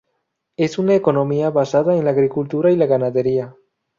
[0.57, 3.55] Es una economía basada en la agricultura y la ganadería.